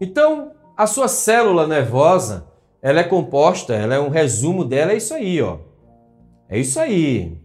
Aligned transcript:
Então, 0.00 0.52
a 0.76 0.86
sua 0.86 1.08
célula 1.08 1.66
nervosa, 1.66 2.46
ela 2.80 3.00
é 3.00 3.04
composta, 3.04 3.74
ela 3.74 3.94
é 3.94 4.00
um 4.00 4.08
resumo 4.08 4.64
dela, 4.64 4.92
é 4.92 4.96
isso 4.96 5.14
aí, 5.14 5.40
ó. 5.42 5.58
É 6.48 6.58
isso 6.58 6.78
aí. 6.78 7.38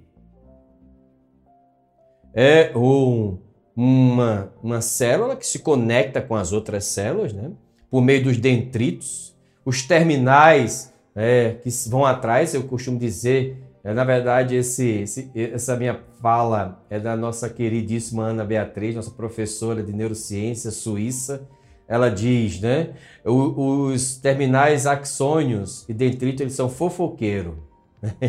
É 2.33 2.71
um, 2.75 3.37
uma, 3.75 4.53
uma 4.61 4.81
célula 4.81 5.35
que 5.35 5.45
se 5.45 5.59
conecta 5.59 6.21
com 6.21 6.35
as 6.35 6.51
outras 6.51 6.85
células, 6.85 7.33
né? 7.33 7.51
Por 7.89 8.01
meio 8.01 8.23
dos 8.23 8.37
dendritos, 8.37 9.35
os 9.65 9.81
terminais 9.83 10.93
é, 11.15 11.55
que 11.61 11.69
vão 11.89 12.05
atrás, 12.05 12.53
eu 12.53 12.63
costumo 12.63 12.97
dizer, 12.97 13.57
é, 13.83 13.93
na 13.93 14.03
verdade, 14.03 14.55
esse, 14.55 14.87
esse, 15.01 15.31
essa 15.35 15.75
minha 15.75 15.99
fala 16.21 16.83
é 16.89 16.99
da 16.99 17.15
nossa 17.15 17.49
queridíssima 17.49 18.27
Ana 18.27 18.45
Beatriz, 18.45 18.95
nossa 18.95 19.11
professora 19.11 19.83
de 19.83 19.91
neurociência 19.91 20.71
suíça. 20.71 21.47
Ela 21.87 22.09
diz, 22.09 22.59
né? 22.61 22.93
Os 23.25 24.17
terminais 24.17 24.87
axônios 24.87 25.87
e 25.87 25.93
dendrito, 25.93 26.41
eles 26.41 26.53
são 26.53 26.69
fofoqueiro. 26.69 27.67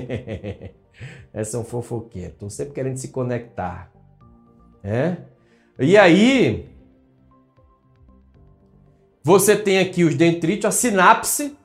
é, 1.32 1.44
são 1.44 1.64
fofoqueiros. 1.64 2.34
Estão 2.34 2.50
sempre 2.50 2.74
querendo 2.74 2.96
se 2.96 3.08
conectar. 3.08 3.90
É? 4.82 5.16
E 5.78 5.96
aí, 5.96 6.68
você 9.22 9.56
tem 9.56 9.78
aqui 9.78 10.04
os 10.04 10.14
dendritos, 10.14 10.66
a 10.66 10.70
sinapse, 10.70 11.56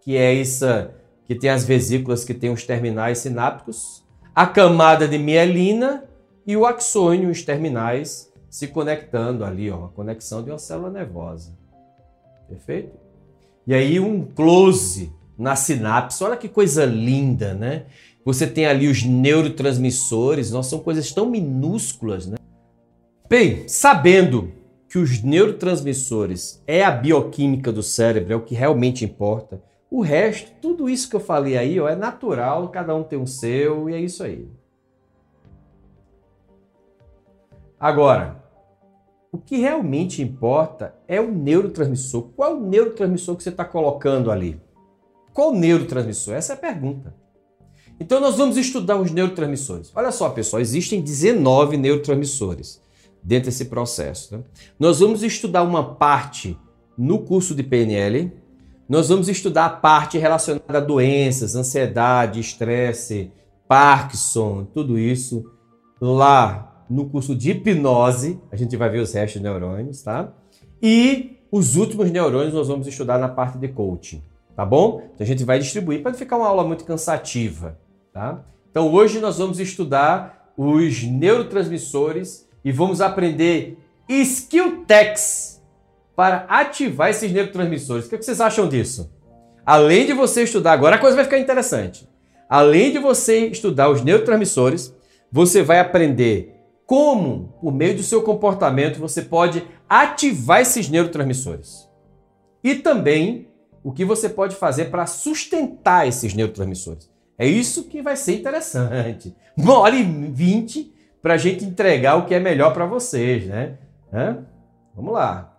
que 0.00 0.16
é 0.16 0.40
essa 0.40 0.94
que 1.26 1.34
tem 1.34 1.50
as 1.50 1.64
vesículas 1.64 2.24
que 2.24 2.34
tem 2.34 2.50
os 2.50 2.64
terminais 2.64 3.18
sinápticos, 3.18 4.04
a 4.34 4.46
camada 4.46 5.06
de 5.06 5.18
mielina 5.18 6.04
e 6.46 6.56
o 6.56 6.66
axônio, 6.66 7.30
os 7.30 7.42
terminais 7.42 8.29
se 8.50 8.66
conectando 8.66 9.44
ali, 9.44 9.70
ó, 9.70 9.86
a 9.86 9.88
conexão 9.88 10.42
de 10.42 10.50
uma 10.50 10.58
célula 10.58 10.90
nervosa. 10.90 11.56
Perfeito? 12.48 12.98
E 13.64 13.72
aí 13.72 14.00
um 14.00 14.26
close 14.26 15.12
na 15.38 15.54
sinapse. 15.54 16.22
Olha 16.24 16.36
que 16.36 16.48
coisa 16.48 16.84
linda, 16.84 17.54
né? 17.54 17.86
Você 18.24 18.46
tem 18.46 18.66
ali 18.66 18.88
os 18.88 19.04
neurotransmissores, 19.04 20.50
nós 20.50 20.66
são 20.66 20.80
coisas 20.80 21.12
tão 21.12 21.30
minúsculas, 21.30 22.26
né? 22.26 22.36
Bem, 23.28 23.68
sabendo 23.68 24.52
que 24.88 24.98
os 24.98 25.22
neurotransmissores 25.22 26.60
é 26.66 26.84
a 26.84 26.90
bioquímica 26.90 27.70
do 27.70 27.82
cérebro, 27.82 28.32
é 28.32 28.36
o 28.36 28.42
que 28.42 28.56
realmente 28.56 29.04
importa. 29.04 29.62
O 29.88 30.00
resto, 30.00 30.50
tudo 30.60 30.88
isso 30.88 31.08
que 31.08 31.14
eu 31.14 31.20
falei 31.20 31.56
aí, 31.56 31.78
ó, 31.78 31.88
é 31.88 31.94
natural, 31.94 32.68
cada 32.68 32.94
um 32.94 33.04
tem 33.04 33.18
um 33.18 33.26
seu 33.26 33.88
e 33.88 33.94
é 33.94 34.00
isso 34.00 34.24
aí. 34.24 34.48
Agora, 37.78 38.39
o 39.32 39.38
que 39.38 39.58
realmente 39.58 40.22
importa 40.22 40.94
é 41.06 41.20
o 41.20 41.30
neurotransmissor. 41.30 42.30
Qual 42.36 42.50
é 42.50 42.54
o 42.54 42.60
neurotransmissor 42.60 43.36
que 43.36 43.42
você 43.42 43.50
está 43.50 43.64
colocando 43.64 44.30
ali? 44.30 44.60
Qual 45.32 45.54
neurotransmissor? 45.54 46.34
Essa 46.34 46.54
é 46.54 46.56
a 46.56 46.58
pergunta. 46.58 47.14
Então 47.98 48.18
nós 48.20 48.36
vamos 48.36 48.56
estudar 48.56 48.96
os 48.96 49.10
neurotransmissores. 49.10 49.92
Olha 49.94 50.10
só, 50.10 50.30
pessoal, 50.30 50.60
existem 50.60 51.00
19 51.00 51.76
neurotransmissores 51.76 52.80
dentro 53.22 53.50
desse 53.50 53.66
processo. 53.66 54.36
Né? 54.36 54.44
Nós 54.78 55.00
vamos 55.00 55.22
estudar 55.22 55.62
uma 55.62 55.94
parte 55.94 56.58
no 56.96 57.20
curso 57.20 57.54
de 57.54 57.62
PNL, 57.62 58.32
nós 58.88 59.08
vamos 59.08 59.28
estudar 59.28 59.66
a 59.66 59.70
parte 59.70 60.18
relacionada 60.18 60.78
a 60.78 60.80
doenças, 60.80 61.54
ansiedade, 61.54 62.40
estresse, 62.40 63.30
Parkinson, 63.68 64.64
tudo 64.64 64.98
isso 64.98 65.44
lá 66.00 66.69
no 66.90 67.08
curso 67.08 67.34
de 67.34 67.52
hipnose. 67.52 68.40
A 68.50 68.56
gente 68.56 68.76
vai 68.76 68.90
ver 68.90 68.98
os 68.98 69.12
restos 69.12 69.40
de 69.40 69.42
neurônios, 69.42 70.02
tá? 70.02 70.32
E 70.82 71.38
os 71.50 71.76
últimos 71.76 72.10
neurônios 72.10 72.52
nós 72.52 72.68
vamos 72.68 72.86
estudar 72.86 73.18
na 73.18 73.28
parte 73.28 73.58
de 73.58 73.68
coaching, 73.68 74.22
tá 74.56 74.64
bom? 74.64 75.02
Então 75.14 75.24
a 75.24 75.26
gente 75.26 75.44
vai 75.44 75.58
distribuir 75.58 76.02
para 76.02 76.10
não 76.12 76.18
ficar 76.18 76.36
uma 76.36 76.46
aula 76.46 76.64
muito 76.64 76.84
cansativa, 76.84 77.78
tá? 78.12 78.44
Então 78.70 78.92
hoje 78.92 79.20
nós 79.20 79.38
vamos 79.38 79.60
estudar 79.60 80.52
os 80.56 81.02
neurotransmissores 81.04 82.48
e 82.64 82.72
vamos 82.72 83.00
aprender 83.00 83.78
skill 84.08 84.84
techs 84.84 85.62
para 86.14 86.44
ativar 86.48 87.10
esses 87.10 87.32
neurotransmissores. 87.32 88.06
O 88.06 88.10
que 88.10 88.16
vocês 88.16 88.40
acham 88.40 88.68
disso? 88.68 89.10
Além 89.64 90.06
de 90.06 90.12
você 90.12 90.42
estudar, 90.42 90.72
agora 90.72 90.96
a 90.96 90.98
coisa 90.98 91.16
vai 91.16 91.24
ficar 91.24 91.38
interessante. 91.38 92.08
Além 92.48 92.92
de 92.92 92.98
você 92.98 93.46
estudar 93.46 93.88
os 93.88 94.02
neurotransmissores, 94.02 94.94
você 95.30 95.62
vai 95.62 95.78
aprender 95.78 96.59
como, 96.90 97.54
por 97.60 97.72
meio 97.72 97.96
do 97.96 98.02
seu 98.02 98.20
comportamento, 98.20 98.98
você 98.98 99.22
pode 99.22 99.64
ativar 99.88 100.60
esses 100.60 100.88
neurotransmissores. 100.88 101.88
E 102.64 102.74
também 102.74 103.46
o 103.84 103.92
que 103.92 104.04
você 104.04 104.28
pode 104.28 104.56
fazer 104.56 104.86
para 104.86 105.06
sustentar 105.06 106.08
esses 106.08 106.34
neurotransmissores. 106.34 107.08
É 107.38 107.46
isso 107.46 107.84
que 107.84 108.02
vai 108.02 108.16
ser 108.16 108.40
interessante. 108.40 109.32
Uma 109.56 109.78
hora 109.78 109.94
e 109.94 110.02
vinte 110.02 110.92
para 111.22 111.34
a 111.34 111.36
gente 111.36 111.64
entregar 111.64 112.16
o 112.16 112.26
que 112.26 112.34
é 112.34 112.40
melhor 112.40 112.74
para 112.74 112.86
vocês, 112.86 113.46
né? 113.46 113.78
Hã? 114.12 114.44
Vamos 114.92 115.12
lá. 115.12 115.56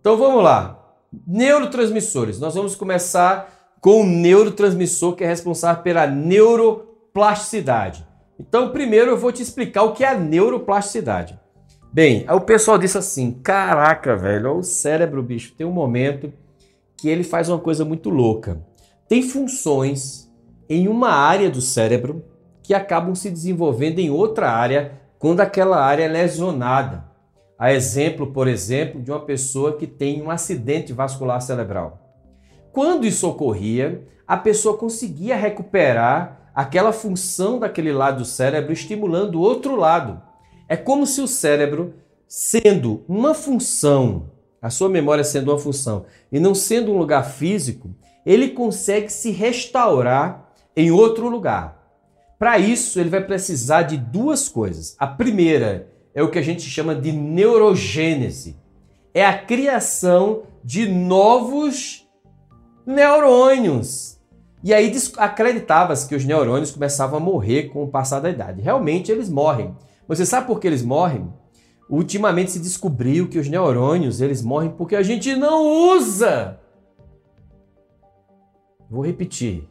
Então 0.00 0.16
vamos 0.16 0.42
lá. 0.42 0.92
Neurotransmissores. 1.24 2.40
Nós 2.40 2.56
vamos 2.56 2.74
começar 2.74 3.76
com 3.80 4.00
o 4.00 4.06
neurotransmissor 4.06 5.14
que 5.14 5.22
é 5.22 5.28
responsável 5.28 5.84
pela 5.84 6.04
neuroplasticidade. 6.04 8.09
Então, 8.40 8.72
primeiro 8.72 9.10
eu 9.10 9.18
vou 9.18 9.30
te 9.30 9.42
explicar 9.42 9.82
o 9.82 9.92
que 9.92 10.02
é 10.02 10.08
a 10.08 10.18
neuroplasticidade. 10.18 11.38
Bem, 11.92 12.24
o 12.30 12.40
pessoal 12.40 12.78
disse 12.78 12.96
assim: 12.96 13.32
caraca, 13.32 14.16
velho, 14.16 14.56
o 14.56 14.62
cérebro, 14.62 15.22
bicho, 15.22 15.54
tem 15.54 15.66
um 15.66 15.72
momento 15.72 16.32
que 16.96 17.10
ele 17.10 17.22
faz 17.22 17.50
uma 17.50 17.58
coisa 17.58 17.84
muito 17.84 18.08
louca. 18.08 18.58
Tem 19.06 19.22
funções 19.22 20.32
em 20.70 20.88
uma 20.88 21.10
área 21.10 21.50
do 21.50 21.60
cérebro 21.60 22.24
que 22.62 22.72
acabam 22.72 23.14
se 23.14 23.28
desenvolvendo 23.28 23.98
em 23.98 24.08
outra 24.08 24.50
área 24.50 24.92
quando 25.18 25.40
aquela 25.40 25.84
área 25.84 26.04
é 26.04 26.08
lesionada. 26.08 27.04
A 27.58 27.74
exemplo, 27.74 28.32
por 28.32 28.48
exemplo, 28.48 29.02
de 29.02 29.10
uma 29.10 29.20
pessoa 29.20 29.76
que 29.76 29.86
tem 29.86 30.22
um 30.22 30.30
acidente 30.30 30.94
vascular 30.94 31.42
cerebral. 31.42 32.16
Quando 32.72 33.06
isso 33.06 33.28
ocorria, 33.28 34.02
a 34.26 34.36
pessoa 34.38 34.78
conseguia 34.78 35.36
recuperar 35.36 36.39
aquela 36.60 36.92
função 36.92 37.58
daquele 37.58 37.90
lado 37.90 38.18
do 38.18 38.24
cérebro, 38.26 38.70
estimulando 38.70 39.36
o 39.36 39.40
outro 39.40 39.76
lado. 39.76 40.20
É 40.68 40.76
como 40.76 41.06
se 41.06 41.22
o 41.22 41.26
cérebro, 41.26 41.94
sendo 42.28 43.02
uma 43.08 43.32
função, 43.32 44.30
a 44.60 44.68
sua 44.68 44.90
memória 44.90 45.24
sendo 45.24 45.50
uma 45.50 45.58
função 45.58 46.04
e 46.30 46.38
não 46.38 46.54
sendo 46.54 46.92
um 46.92 46.98
lugar 46.98 47.22
físico, 47.22 47.94
ele 48.26 48.50
consegue 48.50 49.10
se 49.10 49.30
restaurar 49.30 50.52
em 50.76 50.90
outro 50.90 51.30
lugar. 51.30 51.80
Para 52.38 52.58
isso, 52.58 53.00
ele 53.00 53.08
vai 53.08 53.24
precisar 53.24 53.82
de 53.82 53.96
duas 53.96 54.46
coisas. 54.46 54.94
A 54.98 55.06
primeira 55.06 55.90
é 56.14 56.22
o 56.22 56.30
que 56.30 56.38
a 56.38 56.42
gente 56.42 56.68
chama 56.68 56.94
de 56.94 57.10
neurogênese. 57.10 58.58
É 59.14 59.24
a 59.24 59.38
criação 59.38 60.42
de 60.62 60.86
novos 60.86 62.06
neurônios. 62.84 64.19
E 64.62 64.74
aí 64.74 64.92
acreditava-se 65.16 66.06
que 66.06 66.14
os 66.14 66.24
neurônios 66.24 66.70
começavam 66.70 67.18
a 67.18 67.22
morrer 67.22 67.70
com 67.70 67.82
o 67.82 67.88
passar 67.88 68.20
da 68.20 68.28
idade. 68.28 68.60
Realmente 68.60 69.10
eles 69.10 69.30
morrem. 69.30 69.74
Você 70.06 70.26
sabe 70.26 70.46
por 70.46 70.60
que 70.60 70.66
eles 70.66 70.82
morrem? 70.82 71.32
Ultimamente 71.88 72.52
se 72.52 72.60
descobriu 72.60 73.28
que 73.28 73.38
os 73.38 73.48
neurônios 73.48 74.20
eles 74.20 74.42
morrem 74.42 74.70
porque 74.70 74.94
a 74.94 75.02
gente 75.02 75.34
não 75.34 75.96
usa. 75.96 76.60
Vou 78.88 79.04
repetir. 79.04 79.68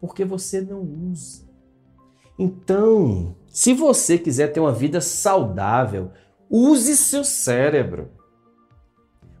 Porque 0.00 0.24
você 0.24 0.60
não 0.60 0.80
usa. 0.80 1.44
Então, 2.38 3.36
se 3.46 3.72
você 3.72 4.18
quiser 4.18 4.48
ter 4.48 4.58
uma 4.58 4.72
vida 4.72 5.00
saudável, 5.00 6.10
use 6.50 6.96
seu 6.96 7.22
cérebro. 7.22 8.10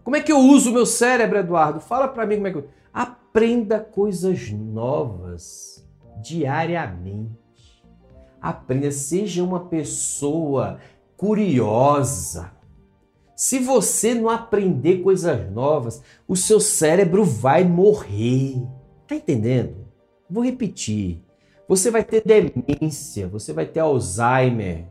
Como 0.04 0.16
é 0.16 0.20
que 0.20 0.30
eu 0.30 0.38
uso 0.38 0.70
o 0.70 0.72
meu 0.72 0.86
cérebro, 0.86 1.38
Eduardo? 1.38 1.80
Fala 1.80 2.06
para 2.08 2.26
mim 2.26 2.36
como 2.36 2.46
é 2.48 2.50
que 2.52 2.58
eu... 2.58 2.68
Aprenda 3.32 3.80
coisas 3.80 4.50
novas 4.50 5.82
diariamente. 6.22 7.82
Aprenda, 8.38 8.90
seja 8.90 9.42
uma 9.42 9.60
pessoa 9.68 10.78
curiosa. 11.16 12.52
Se 13.34 13.58
você 13.58 14.14
não 14.14 14.28
aprender 14.28 14.98
coisas 14.98 15.50
novas, 15.50 16.02
o 16.28 16.36
seu 16.36 16.60
cérebro 16.60 17.24
vai 17.24 17.64
morrer. 17.64 18.62
Tá 19.08 19.14
entendendo? 19.14 19.76
Vou 20.28 20.44
repetir. 20.44 21.24
Você 21.66 21.90
vai 21.90 22.04
ter 22.04 22.22
demência, 22.22 23.28
você 23.28 23.50
vai 23.54 23.64
ter 23.64 23.80
Alzheimer. 23.80 24.84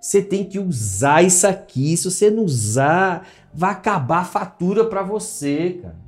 Você 0.00 0.22
tem 0.22 0.42
que 0.42 0.58
usar 0.58 1.22
isso 1.22 1.46
aqui. 1.46 1.98
Se 1.98 2.10
você 2.10 2.30
não 2.30 2.44
usar, 2.44 3.28
vai 3.52 3.72
acabar 3.72 4.20
a 4.20 4.24
fatura 4.24 4.86
para 4.86 5.02
você, 5.02 5.80
cara. 5.82 6.01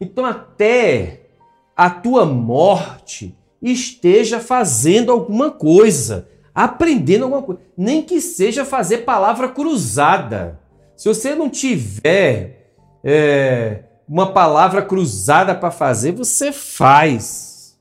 Então 0.00 0.24
até 0.24 1.28
a 1.76 1.90
tua 1.90 2.24
morte 2.24 3.36
esteja 3.60 4.40
fazendo 4.40 5.10
alguma 5.12 5.50
coisa, 5.50 6.28
aprendendo 6.54 7.24
alguma 7.24 7.42
coisa, 7.42 7.60
nem 7.76 8.02
que 8.02 8.20
seja 8.20 8.64
fazer 8.64 8.98
palavra 8.98 9.48
cruzada. 9.48 10.60
Se 10.96 11.08
você 11.08 11.34
não 11.34 11.50
tiver 11.50 12.72
é, 13.04 13.84
uma 14.08 14.32
palavra 14.32 14.82
cruzada 14.82 15.54
para 15.54 15.70
fazer, 15.70 16.12
você 16.12 16.52
faz. 16.52 17.78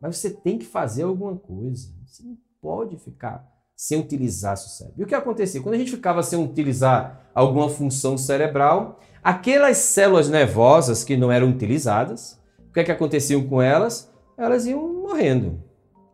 Mas 0.00 0.16
você 0.16 0.30
tem 0.30 0.58
que 0.58 0.64
fazer 0.64 1.04
alguma 1.04 1.36
coisa. 1.36 1.88
Você 2.04 2.22
não 2.22 2.36
pode 2.60 2.96
ficar 2.96 3.46
sem 3.76 3.98
utilizar 3.98 4.56
seu 4.56 4.68
cérebro. 4.68 5.00
E 5.00 5.04
o 5.04 5.06
que 5.06 5.14
acontecia? 5.14 5.60
Quando 5.60 5.74
a 5.74 5.78
gente 5.78 5.90
ficava 5.90 6.22
sem 6.22 6.42
utilizar 6.42 7.28
alguma 7.34 7.68
função 7.68 8.16
cerebral, 8.16 9.00
aquelas 9.24 9.78
células 9.78 10.28
nervosas 10.28 11.02
que 11.02 11.16
não 11.16 11.32
eram 11.32 11.48
utilizadas, 11.48 12.38
o 12.68 12.72
que 12.74 12.80
é 12.80 12.84
que 12.84 12.92
acontecia 12.92 13.42
com 13.42 13.62
elas? 13.62 14.12
Elas 14.36 14.66
iam 14.66 14.86
morrendo. 15.02 15.62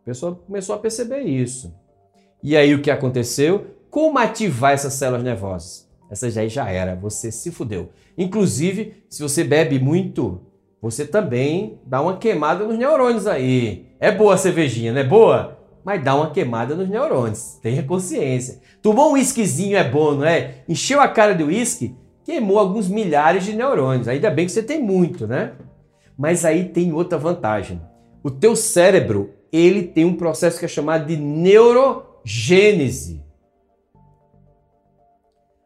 A 0.02 0.04
pessoa 0.04 0.36
começou 0.46 0.76
a 0.76 0.78
perceber 0.78 1.22
isso. 1.22 1.74
E 2.42 2.56
aí 2.56 2.72
o 2.72 2.80
que 2.80 2.90
aconteceu? 2.90 3.66
Como 3.90 4.18
ativar 4.18 4.72
essas 4.72 4.94
células 4.94 5.24
nervosas? 5.24 5.90
Essa 6.08 6.30
já 6.30 6.46
já 6.46 6.70
era, 6.70 6.94
você 6.94 7.32
se 7.32 7.50
fudeu. 7.50 7.90
Inclusive, 8.16 9.04
se 9.08 9.22
você 9.22 9.42
bebe 9.42 9.78
muito, 9.78 10.40
você 10.80 11.04
também 11.04 11.80
dá 11.84 12.00
uma 12.00 12.16
queimada 12.16 12.64
nos 12.64 12.78
neurônios 12.78 13.26
aí. 13.26 13.86
É 13.98 14.12
boa 14.12 14.34
a 14.34 14.38
cervejinha, 14.38 14.92
não 14.92 15.00
é 15.00 15.04
boa? 15.04 15.58
Mas 15.84 16.02
dá 16.02 16.14
uma 16.14 16.30
queimada 16.30 16.74
nos 16.74 16.88
neurônios. 16.88 17.58
Tenha 17.62 17.82
consciência. 17.82 18.60
Tomou 18.82 19.10
um 19.10 19.12
whiskyzinho 19.14 19.76
é 19.76 19.88
bom, 19.88 20.14
não 20.14 20.24
é? 20.24 20.62
Encheu 20.68 21.00
a 21.00 21.08
cara 21.08 21.34
de 21.34 21.42
uísque, 21.42 21.94
queimou 22.24 22.58
alguns 22.58 22.88
milhares 22.88 23.44
de 23.44 23.54
neurônios. 23.54 24.08
Ainda 24.08 24.30
bem 24.30 24.46
que 24.46 24.52
você 24.52 24.62
tem 24.62 24.82
muito, 24.82 25.26
né? 25.26 25.52
Mas 26.16 26.44
aí 26.44 26.68
tem 26.68 26.92
outra 26.92 27.18
vantagem. 27.18 27.80
O 28.22 28.30
teu 28.30 28.54
cérebro, 28.54 29.30
ele 29.52 29.82
tem 29.82 30.04
um 30.04 30.14
processo 30.14 30.58
que 30.58 30.64
é 30.64 30.68
chamado 30.68 31.06
de 31.06 31.16
neurogênese. 31.16 33.22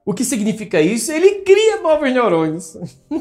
O 0.07 0.13
que 0.13 0.25
significa 0.25 0.81
isso? 0.81 1.11
Ele 1.11 1.41
cria 1.41 1.81
novos 1.81 2.13
neurônios. 2.13 2.77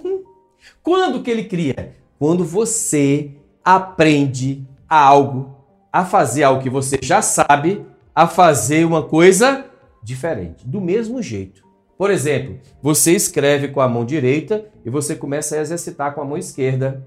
Quando 0.83 1.23
que 1.23 1.31
ele 1.31 1.45
cria? 1.45 1.95
Quando 2.19 2.43
você 2.43 3.31
aprende 3.63 4.67
algo, 4.87 5.55
a 5.91 6.05
fazer 6.05 6.43
algo 6.43 6.61
que 6.61 6.69
você 6.69 6.99
já 7.01 7.21
sabe, 7.21 7.85
a 8.13 8.27
fazer 8.27 8.85
uma 8.85 9.03
coisa 9.03 9.65
diferente, 10.03 10.67
do 10.67 10.81
mesmo 10.81 11.21
jeito. 11.21 11.63
Por 11.97 12.11
exemplo, 12.11 12.59
você 12.81 13.13
escreve 13.13 13.69
com 13.69 13.79
a 13.79 13.87
mão 13.87 14.03
direita 14.05 14.65
e 14.85 14.89
você 14.89 15.15
começa 15.15 15.55
a 15.55 15.61
exercitar 15.61 16.13
com 16.13 16.21
a 16.21 16.25
mão 16.25 16.37
esquerda. 16.37 17.05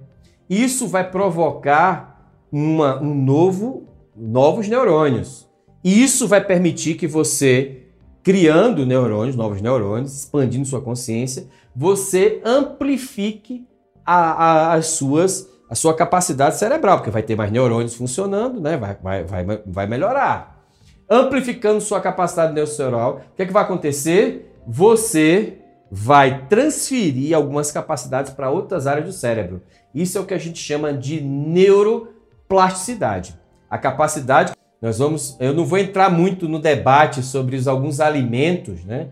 Isso 0.49 0.87
vai 0.87 1.11
provocar 1.11 2.33
uma, 2.51 3.01
um 3.03 3.15
novo, 3.15 3.89
novos 4.17 4.69
neurônios. 4.69 5.47
E 5.83 6.03
isso 6.03 6.27
vai 6.27 6.45
permitir 6.45 6.95
que 6.95 7.07
você 7.07 7.83
criando 8.27 8.85
neurônios, 8.85 9.37
novos 9.37 9.63
neurônios, 9.63 10.17
expandindo 10.17 10.67
sua 10.67 10.81
consciência, 10.81 11.47
você 11.75 12.41
amplifique 12.45 13.65
a, 14.05 14.17
a, 14.17 14.75
as 14.75 14.87
suas, 14.87 15.49
a 15.71 15.77
sua 15.77 15.95
capacidade 15.95 16.57
cerebral, 16.57 16.97
porque 16.97 17.11
vai 17.11 17.23
ter 17.23 17.37
mais 17.37 17.53
neurônios 17.53 17.95
funcionando, 17.95 18.61
né? 18.61 18.77
vai, 18.77 18.97
vai, 19.01 19.45
vai, 19.45 19.63
vai 19.65 19.87
melhorar. 19.87 20.67
Amplificando 21.09 21.81
sua 21.81 22.01
capacidade 22.01 22.53
neuronal, 22.53 23.23
o 23.33 23.37
que, 23.37 23.43
é 23.43 23.47
que 23.47 23.53
vai 23.53 23.63
acontecer? 23.63 24.46
Você 24.67 25.59
vai 25.91 26.47
transferir 26.49 27.37
algumas 27.37 27.71
capacidades 27.71 28.33
para 28.33 28.51
outras 28.51 28.87
áreas 28.87 29.07
do 29.07 29.13
cérebro. 29.13 29.63
Isso 29.95 30.17
é 30.19 30.21
o 30.21 30.27
que 30.27 30.35
a 30.35 30.39
gente 30.39 30.59
chama 30.59 30.93
de 30.93 31.21
neuroplasticidade. 31.21 33.39
A 33.71 33.79
capacidade 33.79 34.53
nós 34.81 34.99
vamos, 34.99 35.37
eu 35.41 35.55
não 35.55 35.65
vou 35.65 35.79
entrar 35.79 36.11
muito 36.11 36.49
no 36.49 36.59
debate 36.59 37.23
sobre 37.23 37.57
os, 37.57 37.67
alguns 37.67 37.99
alimentos, 37.99 38.85
né? 38.85 39.09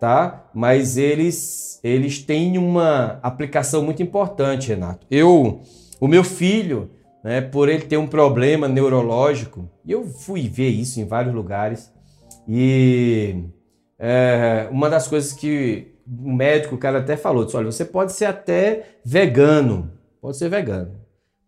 Tá? 0.00 0.44
Mas 0.54 0.96
eles 0.96 1.68
eles 1.82 2.22
têm 2.22 2.58
uma 2.58 3.18
aplicação 3.22 3.82
muito 3.82 4.02
importante, 4.02 4.68
Renato. 4.68 5.06
Eu, 5.10 5.60
o 6.00 6.08
meu 6.08 6.24
filho, 6.24 6.90
né, 7.22 7.40
por 7.40 7.68
ele 7.68 7.82
ter 7.82 7.96
um 7.96 8.06
problema 8.06 8.68
neurológico, 8.68 9.68
eu 9.86 10.04
fui 10.04 10.48
ver 10.48 10.70
isso 10.70 11.00
em 11.00 11.04
vários 11.04 11.34
lugares, 11.34 11.92
e 12.48 13.44
é, 13.98 14.68
uma 14.70 14.88
das 14.88 15.08
coisas 15.08 15.32
que 15.32 15.94
o 16.06 16.32
médico, 16.32 16.74
o 16.74 16.78
cara 16.78 16.98
até 16.98 17.16
falou, 17.16 17.44
disse, 17.44 17.56
olha, 17.56 17.70
você 17.70 17.84
pode 17.84 18.12
ser 18.12 18.26
até 18.26 18.98
vegano, 19.04 19.90
pode 20.20 20.36
ser 20.36 20.48
vegano, 20.48 20.92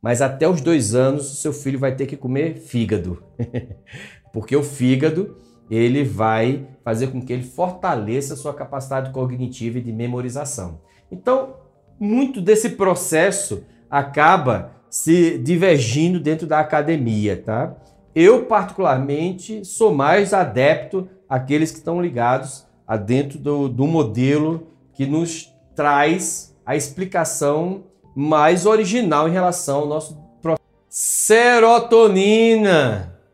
mas 0.02 0.20
até 0.20 0.48
os 0.48 0.60
dois 0.60 0.94
anos 0.94 1.32
o 1.32 1.36
seu 1.36 1.52
filho 1.52 1.78
vai 1.78 1.94
ter 1.94 2.06
que 2.06 2.16
comer 2.16 2.56
fígado. 2.56 3.22
Porque 4.32 4.54
o 4.54 4.62
fígado 4.62 5.36
ele 5.70 6.04
vai 6.04 6.66
fazer 6.84 7.08
com 7.08 7.20
que 7.20 7.32
ele 7.32 7.44
fortaleça 7.44 8.34
a 8.34 8.36
sua 8.36 8.52
capacidade 8.52 9.12
cognitiva 9.12 9.78
e 9.78 9.82
de 9.82 9.92
memorização. 9.92 10.80
Então, 11.10 11.54
muito 11.98 12.40
desse 12.40 12.70
processo 12.70 13.64
acaba 13.88 14.72
se 14.88 15.38
divergindo 15.38 16.18
dentro 16.18 16.46
da 16.46 16.58
academia, 16.58 17.36
tá? 17.36 17.76
Eu, 18.14 18.44
particularmente, 18.46 19.64
sou 19.64 19.94
mais 19.94 20.34
adepto 20.34 21.08
àqueles 21.28 21.70
que 21.70 21.78
estão 21.78 22.02
ligados 22.02 22.66
a 22.86 22.96
dentro 22.96 23.38
do, 23.38 23.68
do 23.68 23.86
modelo 23.86 24.66
que 24.92 25.06
nos 25.06 25.54
traz 25.76 26.56
a 26.66 26.74
explicação 26.74 27.84
mais 28.14 28.66
original 28.66 29.28
em 29.28 29.32
relação 29.32 29.80
ao 29.80 29.86
nosso 29.86 30.18
processo. 30.42 30.68
Serotonina, 30.88 32.36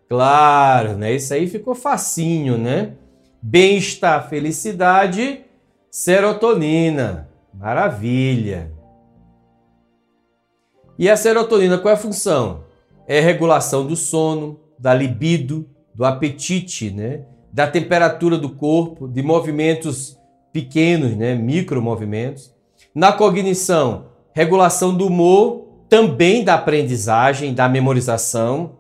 claro, 0.09 0.97
né? 0.97 1.15
Isso 1.15 1.33
aí 1.33 1.47
ficou 1.49 1.75
facinho, 1.75 2.59
né? 2.59 2.93
Bem-estar, 3.41 4.29
felicidade, 4.29 5.41
serotonina, 5.91 7.31
maravilha. 7.55 8.71
E 10.99 11.09
a 11.09 11.17
serotonina, 11.17 11.79
qual 11.79 11.93
é 11.93 11.95
a 11.95 12.01
função? 12.01 12.65
É 13.07 13.21
regulação 13.21 13.87
do 13.87 13.97
sono, 13.97 14.61
da 14.79 14.95
libido, 14.95 15.69
do 15.95 16.05
apetite, 16.05 16.91
né? 16.91 17.23
Da 17.53 17.67
temperatura 17.67 18.37
do 18.37 18.51
corpo, 18.51 19.09
de 19.09 19.23
movimentos 19.23 20.19
pequenos, 20.53 21.17
né? 21.17 21.35
Micromovimentos. 21.35 22.55
Na 22.95 23.13
cognição, 23.13 24.07
regulação 24.33 24.97
do 24.97 25.07
humor, 25.07 25.67
também 25.89 26.45
da 26.45 26.55
aprendizagem, 26.55 27.55
da 27.55 27.69
memorização, 27.69 28.77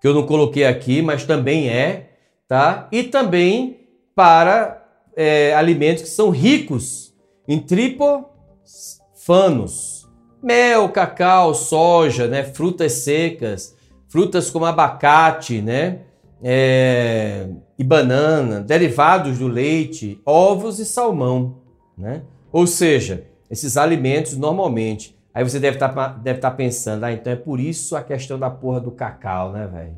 que 0.00 0.08
eu 0.08 0.14
não 0.14 0.26
coloquei 0.26 0.66
aqui, 0.66 1.00
mas 1.00 1.24
também 1.24 1.68
é, 1.68 2.10
tá? 2.48 2.88
E 2.90 3.04
também 3.04 3.86
para 4.14 4.84
é, 5.16 5.54
alimentos 5.54 6.02
que 6.02 6.08
são 6.08 6.30
ricos 6.30 7.14
em 7.46 7.58
tripofanos, 7.58 10.08
mel, 10.42 10.88
cacau, 10.88 11.54
soja, 11.54 12.26
né? 12.26 12.42
Frutas 12.42 12.92
secas, 12.92 13.76
frutas 14.12 14.50
como 14.50 14.66
abacate, 14.66 15.62
né? 15.62 16.00
É, 16.42 17.48
e 17.78 17.82
banana, 17.82 18.60
derivados 18.60 19.38
do 19.38 19.48
leite, 19.48 20.20
ovos 20.26 20.78
e 20.78 20.84
salmão, 20.84 21.62
né? 21.96 22.20
Ou 22.52 22.66
seja, 22.66 23.24
esses 23.50 23.78
alimentos 23.78 24.36
normalmente. 24.36 25.18
Aí 25.32 25.42
você 25.42 25.58
deve 25.58 25.76
estar 25.76 25.88
tá, 25.88 26.08
deve 26.08 26.40
tá 26.40 26.50
pensando, 26.50 27.04
ah, 27.04 27.12
então 27.12 27.32
é 27.32 27.36
por 27.36 27.58
isso 27.58 27.96
a 27.96 28.02
questão 28.02 28.38
da 28.38 28.50
porra 28.50 28.80
do 28.80 28.90
cacau, 28.90 29.50
né, 29.50 29.66
velho? 29.66 29.96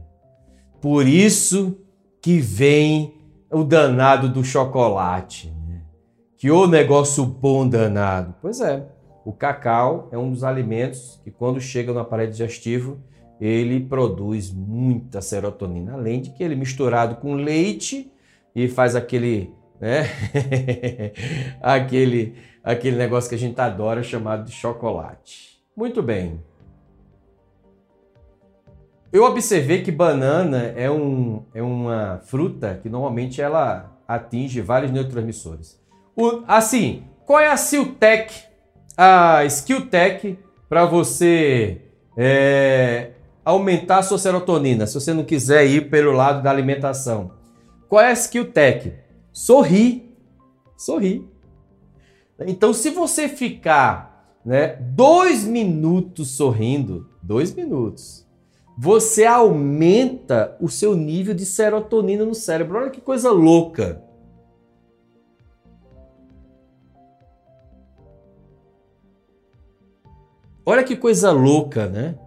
Por 0.80 1.09
isso 1.09 1.76
que 2.23 2.38
vem 2.38 3.14
o 3.50 3.64
danado 3.64 4.28
do 4.28 4.44
chocolate, 4.44 5.52
né? 5.66 5.80
Que 6.37 6.52
o 6.52 6.68
negócio 6.68 7.26
bom 7.26 7.68
danado. 7.68 8.33
Pois 8.40 8.61
é, 8.61 8.87
o 9.25 9.33
cacau 9.33 10.09
é 10.12 10.18
um 10.18 10.30
dos 10.30 10.44
alimentos 10.44 11.21
que 11.25 11.33
quando 11.33 11.61
chega 11.61 11.92
no 11.92 11.99
aparelho 11.99 12.30
digestivo, 12.30 13.00
ele 13.44 13.80
produz 13.80 14.50
muita 14.50 15.20
serotonina, 15.20 15.94
além 15.94 16.20
de 16.20 16.30
que 16.30 16.42
ele 16.42 16.54
misturado 16.54 17.16
com 17.16 17.34
leite 17.34 18.10
e 18.54 18.68
faz 18.68 18.96
aquele, 18.96 19.52
né? 19.80 20.04
aquele 21.60 22.36
aquele 22.64 22.96
negócio 22.96 23.28
que 23.28 23.34
a 23.34 23.38
gente 23.38 23.60
adora 23.60 24.02
chamado 24.02 24.46
de 24.46 24.52
chocolate. 24.52 25.62
Muito 25.76 26.02
bem. 26.02 26.42
Eu 29.12 29.24
observei 29.24 29.82
que 29.82 29.92
banana 29.92 30.72
é, 30.74 30.90
um, 30.90 31.44
é 31.54 31.62
uma 31.62 32.20
fruta 32.24 32.80
que 32.82 32.88
normalmente 32.88 33.40
ela 33.40 33.92
atinge 34.08 34.60
vários 34.60 34.90
neurotransmissores. 34.90 35.80
O, 36.16 36.42
assim, 36.48 37.04
qual 37.24 37.38
é 37.38 37.48
a 37.48 37.56
Siltec, 37.56 38.34
a 38.96 39.44
Skilltech 39.44 40.38
para 40.68 40.84
você 40.84 41.82
é, 42.16 43.12
aumentar 43.44 43.98
a 43.98 44.02
sua 44.02 44.18
serotonina, 44.18 44.86
se 44.86 44.94
você 44.94 45.12
não 45.12 45.24
quiser 45.24 45.66
ir 45.66 45.90
pelo 45.90 46.12
lado 46.12 46.42
da 46.42 46.50
alimentação? 46.50 47.32
Qual 47.88 48.00
é 48.00 48.08
a 48.08 48.12
Skilltech? 48.12 48.94
Sorrir. 49.32 50.16
Sorrir. 50.76 51.28
Então, 52.40 52.72
se 52.72 52.90
você 52.90 53.28
ficar 53.28 54.38
né, 54.44 54.76
dois 54.80 55.44
minutos 55.44 56.30
sorrindo, 56.30 57.08
dois 57.22 57.54
minutos, 57.54 58.26
você 58.76 59.24
aumenta 59.24 60.56
o 60.60 60.68
seu 60.68 60.96
nível 60.96 61.34
de 61.34 61.46
serotonina 61.46 62.24
no 62.24 62.34
cérebro. 62.34 62.78
Olha 62.78 62.90
que 62.90 63.00
coisa 63.00 63.30
louca. 63.30 64.02
Olha 70.66 70.82
que 70.82 70.96
coisa 70.96 71.30
louca, 71.30 71.86
né? 71.86 72.18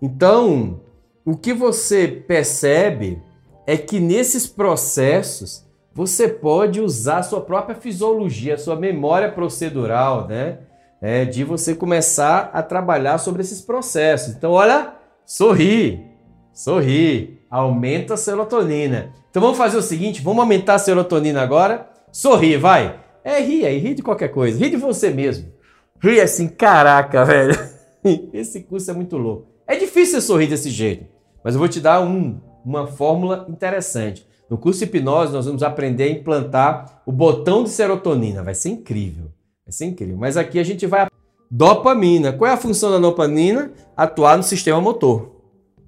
Então, 0.00 0.80
o 1.24 1.36
que 1.36 1.52
você 1.52 2.06
percebe 2.06 3.22
é 3.66 3.76
que 3.76 3.98
nesses 3.98 4.46
processos 4.46 5.64
você 5.94 6.28
pode 6.28 6.80
usar 6.80 7.18
a 7.18 7.22
sua 7.22 7.40
própria 7.40 7.76
fisiologia, 7.76 8.54
a 8.54 8.58
sua 8.58 8.76
memória 8.76 9.30
procedural, 9.30 10.26
né? 10.26 10.58
É, 11.00 11.24
de 11.24 11.44
você 11.44 11.74
começar 11.74 12.50
a 12.52 12.62
trabalhar 12.62 13.18
sobre 13.18 13.42
esses 13.42 13.60
processos. 13.60 14.34
Então, 14.34 14.52
olha, 14.52 14.94
sorri, 15.24 16.04
sorri, 16.52 17.40
aumenta 17.50 18.14
a 18.14 18.16
serotonina. 18.16 19.12
Então 19.30 19.42
vamos 19.42 19.58
fazer 19.58 19.76
o 19.76 19.82
seguinte, 19.82 20.22
vamos 20.22 20.40
aumentar 20.40 20.74
a 20.74 20.78
serotonina 20.78 21.42
agora. 21.42 21.88
Sorri, 22.10 22.56
vai. 22.56 23.00
É, 23.22 23.40
ri 23.40 23.66
aí, 23.66 23.78
ri 23.78 23.94
de 23.94 24.02
qualquer 24.02 24.28
coisa, 24.28 24.58
ri 24.58 24.70
de 24.70 24.76
você 24.76 25.10
mesmo. 25.10 25.52
Ri 26.00 26.20
assim, 26.20 26.48
caraca, 26.48 27.24
velho. 27.24 27.58
Esse 28.32 28.62
curso 28.62 28.90
é 28.90 28.94
muito 28.94 29.16
louco. 29.16 29.53
É 29.66 29.76
difícil 29.76 30.20
sorrir 30.20 30.46
desse 30.46 30.70
jeito, 30.70 31.06
mas 31.42 31.54
eu 31.54 31.58
vou 31.58 31.68
te 31.68 31.80
dar 31.80 32.00
um, 32.02 32.38
uma 32.64 32.86
fórmula 32.86 33.46
interessante. 33.48 34.26
No 34.48 34.58
curso 34.58 34.80
de 34.80 34.84
hipnose, 34.84 35.32
nós 35.32 35.46
vamos 35.46 35.62
aprender 35.62 36.04
a 36.04 36.10
implantar 36.10 37.02
o 37.06 37.12
botão 37.12 37.64
de 37.64 37.70
serotonina. 37.70 38.42
Vai 38.42 38.54
ser 38.54 38.68
incrível. 38.70 39.32
Vai 39.64 39.72
ser 39.72 39.86
incrível. 39.86 40.16
Mas 40.16 40.36
aqui 40.36 40.58
a 40.58 40.62
gente 40.62 40.86
vai. 40.86 41.06
Dopamina. 41.50 42.32
Qual 42.32 42.50
é 42.50 42.54
a 42.54 42.58
função 42.58 42.90
da 42.90 42.98
dopamina? 42.98 43.72
Atuar 43.96 44.36
no 44.36 44.42
sistema 44.42 44.80
motor. 44.80 45.40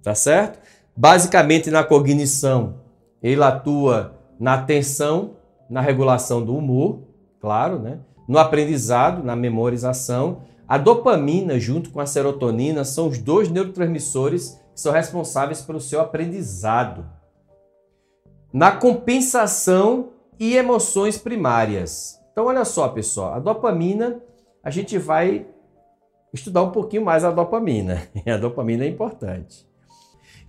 Tá 0.02 0.14
certo? 0.14 0.58
Basicamente 0.96 1.70
na 1.70 1.84
cognição. 1.84 2.80
Ele 3.22 3.42
atua 3.42 4.16
na 4.38 4.54
atenção, 4.54 5.36
na 5.68 5.80
regulação 5.80 6.42
do 6.44 6.56
humor, 6.56 7.00
claro, 7.40 7.78
né? 7.78 7.98
No 8.28 8.38
aprendizado, 8.38 9.22
na 9.22 9.36
memorização. 9.36 10.42
A 10.68 10.76
dopamina, 10.76 11.60
junto 11.60 11.90
com 11.90 12.00
a 12.00 12.06
serotonina, 12.06 12.84
são 12.84 13.08
os 13.08 13.18
dois 13.18 13.48
neurotransmissores 13.48 14.60
que 14.74 14.80
são 14.80 14.92
responsáveis 14.92 15.62
pelo 15.62 15.80
seu 15.80 16.00
aprendizado 16.00 17.06
na 18.52 18.72
compensação 18.72 20.10
e 20.38 20.56
emoções 20.56 21.18
primárias. 21.18 22.20
Então, 22.32 22.46
olha 22.46 22.64
só, 22.64 22.88
pessoal, 22.88 23.34
a 23.34 23.38
dopamina, 23.38 24.20
a 24.62 24.70
gente 24.70 24.98
vai 24.98 25.46
estudar 26.32 26.62
um 26.62 26.70
pouquinho 26.70 27.04
mais 27.04 27.24
a 27.24 27.30
dopamina. 27.30 28.02
A 28.26 28.36
dopamina 28.36 28.84
é 28.84 28.88
importante. 28.88 29.66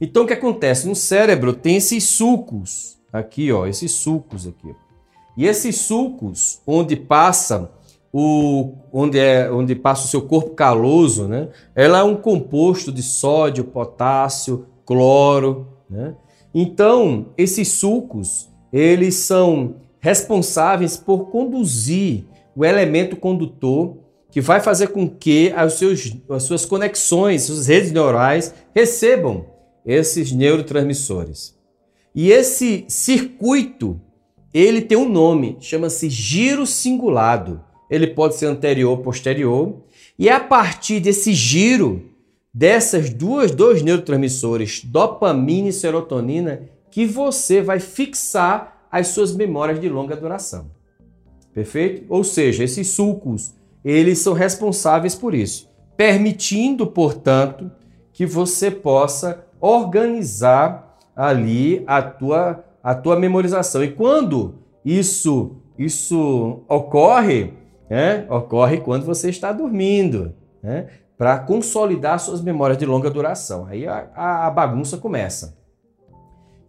Então, 0.02 0.24
o 0.24 0.28
que 0.28 0.34
acontece? 0.34 0.88
No 0.88 0.96
cérebro 0.96 1.54
tem 1.54 1.78
esses 1.78 2.04
sulcos, 2.04 3.00
aqui, 3.12 3.52
ó, 3.52 3.66
esses 3.66 3.92
sulcos 3.92 4.48
aqui. 4.48 4.76
E 5.36 5.46
esses 5.46 5.78
sulcos, 5.78 6.62
onde 6.66 6.96
passa 6.96 7.72
o, 8.20 8.74
onde, 8.92 9.20
é, 9.20 9.48
onde 9.52 9.76
passa 9.76 10.06
o 10.06 10.08
seu 10.08 10.24
corpo 10.24 10.56
caloso, 10.56 11.28
né? 11.28 11.50
Ela 11.76 12.00
é 12.00 12.04
um 12.04 12.16
composto 12.16 12.92
de 12.92 13.04
sódio, 13.04 13.64
potássio, 13.64 14.66
cloro, 14.84 15.68
né? 15.88 16.16
Então, 16.52 17.28
esses 17.38 17.68
sulcos, 17.68 18.50
eles 18.74 19.14
são 19.14 19.76
responsáveis 20.00 20.98
por 20.98 21.30
conduzir 21.30 22.26
o 22.56 22.66
elemento 22.66 23.16
condutor 23.16 23.98
que 24.32 24.42
vai 24.42 24.62
fazer 24.62 24.88
com 24.88 25.08
que 25.08 25.54
as, 25.56 25.74
seus, 25.74 26.18
as 26.28 26.42
suas 26.42 26.66
conexões, 26.66 27.44
suas 27.44 27.68
redes 27.68 27.92
neurais 27.92 28.52
recebam 28.74 29.46
esses 29.86 30.32
neurotransmissores. 30.32 31.56
E 32.16 32.32
esse 32.32 32.84
circuito, 32.88 34.02
ele 34.52 34.82
tem 34.82 34.98
um 34.98 35.08
nome, 35.08 35.58
chama-se 35.60 36.10
giro 36.10 36.66
singulado. 36.66 37.67
Ele 37.90 38.08
pode 38.08 38.36
ser 38.36 38.48
anterior 38.48 38.98
posterior, 38.98 39.76
e 40.18 40.28
é 40.30 40.34
a 40.34 40.40
partir 40.40 41.00
desse 41.00 41.34
giro 41.34 42.04
dessas 42.54 43.10
duas 43.10 43.52
dois 43.52 43.84
neurotransmissores, 43.84 44.84
dopamina 44.84 45.70
e 45.70 45.74
serotonina, 45.74 46.64
que 46.90 47.06
você 47.06 47.62
vai 47.62 47.80
fixar 47.80 48.88
as 48.92 49.10
suas 49.10 49.36
memórias 49.36 49.80
de 49.80 49.88
longa 49.88 50.16
duração. 50.16 50.72
Perfeito? 51.54 52.06
Ou 52.10 52.24
seja, 52.24 52.64
esses 52.64 52.88
sulcos, 52.88 53.54
eles 53.86 54.20
são 54.20 54.34
responsáveis 54.34 55.14
por 55.14 55.36
isso, 55.36 55.70
permitindo, 55.96 56.88
portanto, 56.88 57.70
que 58.12 58.26
você 58.26 58.72
possa 58.72 59.46
organizar 59.62 60.98
ali 61.16 61.84
a 61.86 62.02
tua 62.02 62.64
a 62.84 62.96
tua 62.96 63.20
memorização. 63.20 63.84
E 63.84 63.92
quando 63.92 64.56
isso 64.86 65.58
isso 65.78 66.62
ocorre, 66.68 67.54
né? 67.90 68.26
ocorre 68.30 68.78
quando 68.78 69.06
você 69.06 69.30
está 69.30 69.52
dormindo. 69.52 70.34
Né? 70.62 70.88
para 71.18 71.40
consolidar 71.40 72.20
suas 72.20 72.42
memórias 72.42 72.78
de 72.78 72.86
longa 72.86 73.10
duração. 73.10 73.66
Aí 73.66 73.88
a, 73.88 74.08
a, 74.16 74.48
a 74.48 74.52
bagunça 74.52 74.98
começa. 74.98 75.58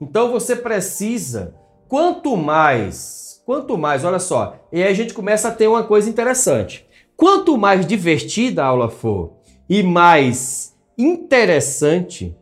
Então 0.00 0.30
você 0.30 0.56
precisa, 0.56 1.54
quanto 1.86 2.36
mais, 2.36 3.42
quanto 3.44 3.76
mais, 3.76 4.04
olha 4.04 4.18
só, 4.18 4.56
e 4.72 4.82
aí 4.82 4.88
a 4.88 4.94
gente 4.94 5.12
começa 5.12 5.48
a 5.48 5.52
ter 5.52 5.68
uma 5.68 5.84
coisa 5.84 6.08
interessante. 6.08 6.86
Quanto 7.16 7.58
mais 7.58 7.84
divertida 7.84 8.62
a 8.62 8.66
aula 8.66 8.88
for 8.88 9.34
e 9.68 9.82
mais 9.82 10.74
interessante, 10.96 12.34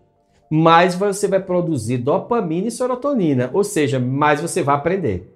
mais 0.51 0.95
você 0.95 1.27
vai 1.27 1.41
produzir 1.41 1.99
dopamina 1.99 2.69
e 2.69 2.71
serotonina, 2.71 3.51
ou 3.53 3.65
seja, 3.65 3.99
mais 3.99 4.41
você 4.41 4.63
vai 4.63 4.77
aprender. 4.77 5.33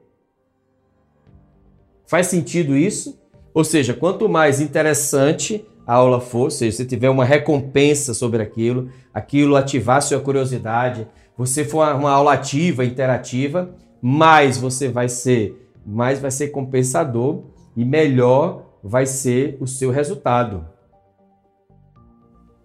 Faz 2.07 2.27
sentido 2.27 2.77
isso? 2.77 3.19
Ou 3.53 3.65
seja, 3.65 3.95
quanto 3.95 4.29
mais 4.29 4.61
interessante 4.61 5.65
a 5.87 5.95
aula 5.95 6.21
for, 6.21 6.51
se 6.51 6.71
você 6.71 6.85
tiver 6.85 7.11
uma 7.11 7.25
recompensa 7.25 8.15
sobre 8.15 8.43
aquilo, 8.43 8.91
aquilo 9.13 9.57
ativar 9.57 10.01
sua 10.01 10.21
curiosidade, 10.21 11.07
você 11.37 11.65
for 11.65 11.95
uma 11.95 12.11
aula 12.11 12.35
ativa, 12.35 12.85
interativa, 12.85 13.75
mais 14.01 14.57
você 14.57 14.89
vai 14.89 15.09
ser, 15.09 15.71
mais 15.85 16.21
vai 16.21 16.31
ser 16.31 16.49
compensador 16.49 17.45
e 17.77 17.85
melhor 17.85 18.67
vai 18.83 19.07
ser 19.07 19.57
o 19.61 19.67
seu 19.67 19.91
resultado. 19.91 20.67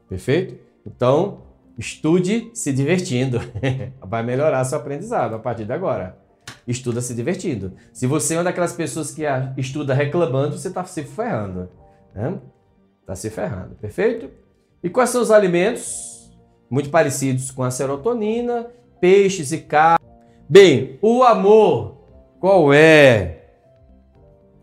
Perfeito? 0.07 0.55
Então, 0.85 1.41
estude 1.77 2.51
se 2.53 2.71
divertindo. 2.71 3.39
vai 4.01 4.23
melhorar 4.23 4.63
seu 4.63 4.77
aprendizado 4.77 5.35
a 5.35 5.39
partir 5.39 5.65
de 5.65 5.73
agora. 5.73 6.24
Estuda 6.67 6.99
se 7.01 7.13
divertindo. 7.13 7.73
Se 7.93 8.07
você 8.07 8.33
é 8.33 8.37
uma 8.37 8.43
daquelas 8.43 8.73
pessoas 8.73 9.11
que 9.11 9.23
estuda 9.57 9.93
reclamando, 9.93 10.57
você 10.57 10.67
está 10.67 10.83
se 10.83 11.03
ferrando. 11.03 11.69
Né? 12.13 12.39
Está 13.01 13.15
se 13.15 13.29
ferrando, 13.29 13.75
perfeito? 13.75 14.29
E 14.83 14.89
quais 14.89 15.11
são 15.11 15.21
os 15.21 15.29
alimentos? 15.29 16.35
Muito 16.69 16.89
parecidos 16.89 17.51
com 17.51 17.61
a 17.61 17.69
serotonina, 17.69 18.67
peixes 18.99 19.51
e 19.51 19.59
carne. 19.59 20.03
Bem, 20.49 20.97
o 21.01 21.23
amor, 21.23 21.97
qual 22.39 22.73
é? 22.73 23.43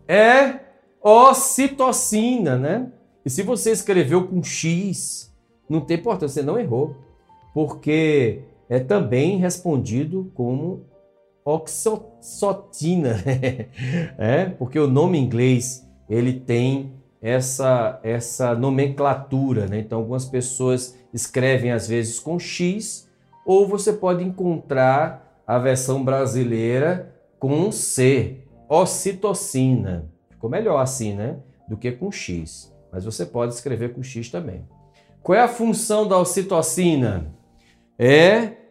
É 0.07 0.59
ocitocina, 1.01 2.57
né? 2.57 2.91
E 3.25 3.29
se 3.29 3.43
você 3.43 3.71
escreveu 3.71 4.27
com 4.27 4.43
X, 4.43 5.33
não 5.69 5.79
tem 5.79 5.97
importância, 5.97 6.41
você 6.41 6.45
não 6.45 6.59
errou. 6.59 6.95
Porque 7.53 8.41
é 8.69 8.79
também 8.79 9.37
respondido 9.37 10.31
como 10.33 10.85
oxotina, 11.45 13.17
é? 14.17 14.45
Porque 14.45 14.79
o 14.79 14.87
nome 14.87 15.17
inglês 15.17 15.87
ele 16.09 16.39
tem 16.39 16.93
essa, 17.21 17.99
essa 18.03 18.53
nomenclatura. 18.53 19.67
Né? 19.67 19.79
Então, 19.79 19.99
algumas 19.99 20.25
pessoas 20.25 20.97
escrevem 21.13 21.71
às 21.71 21.87
vezes 21.87 22.19
com 22.19 22.37
X, 22.37 23.09
ou 23.45 23.67
você 23.67 23.93
pode 23.93 24.23
encontrar 24.23 25.41
a 25.45 25.57
versão 25.57 26.03
brasileira 26.03 27.13
com 27.39 27.71
C, 27.71 28.39
ocitocina. 28.69 30.09
Ficou 30.29 30.49
melhor 30.49 30.79
assim, 30.79 31.13
né? 31.13 31.37
Do 31.67 31.77
que 31.77 31.91
com 31.91 32.11
X. 32.11 32.73
Mas 32.91 33.05
você 33.05 33.25
pode 33.25 33.53
escrever 33.53 33.93
com 33.93 34.01
X 34.01 34.29
também. 34.29 34.65
Qual 35.21 35.37
é 35.37 35.41
a 35.41 35.47
função 35.47 36.07
da 36.07 36.17
ocitocina? 36.17 37.33
É 37.97 38.62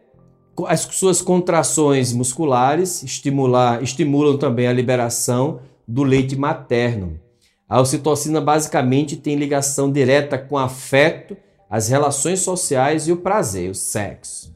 as 0.67 0.81
suas 0.81 1.21
contrações 1.21 2.13
musculares 2.13 3.01
estimular, 3.03 3.81
estimulam 3.81 4.37
também 4.37 4.67
a 4.67 4.73
liberação 4.73 5.61
do 5.87 6.03
leite 6.03 6.35
materno. 6.35 7.19
A 7.67 7.81
ocitocina 7.81 8.39
basicamente 8.39 9.17
tem 9.17 9.35
ligação 9.35 9.91
direta 9.91 10.37
com 10.37 10.57
afeto, 10.57 11.35
as 11.69 11.87
relações 11.87 12.41
sociais 12.41 13.07
e 13.07 13.11
o 13.11 13.17
prazer, 13.17 13.71
o 13.71 13.75
sexo. 13.75 14.55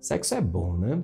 Sexo 0.00 0.34
é 0.34 0.40
bom, 0.40 0.76
né? 0.76 1.02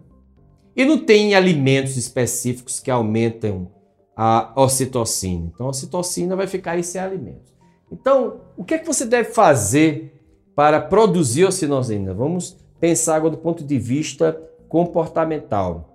E 0.77 0.85
não 0.85 0.99
tem 0.99 1.35
alimentos 1.35 1.97
específicos 1.97 2.79
que 2.79 2.91
aumentam 2.91 3.71
a 4.17 4.53
ocitocina. 4.57 5.51
Então, 5.53 5.67
a 5.67 5.71
ocitocina 5.71 6.37
vai 6.37 6.47
ficar 6.47 6.79
em 6.79 6.83
sem 6.83 7.01
alimentos. 7.01 7.53
Então, 7.91 8.41
o 8.57 8.65
que 8.65 8.75
é 8.75 8.79
que 8.79 8.87
você 8.87 9.05
deve 9.05 9.31
fazer 9.31 10.21
para 10.55 10.81
produzir 10.81 11.45
ocitocina? 11.45 12.15
Vamos 12.15 12.57
pensar 12.85 13.15
agora 13.15 13.31
do 13.31 13.39
ponto 13.39 13.65
de 13.65 13.79
vista 13.79 14.39
comportamental. 14.69 15.89